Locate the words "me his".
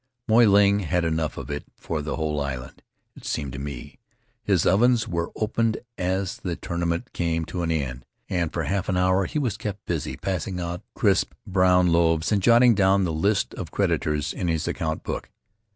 3.59-4.65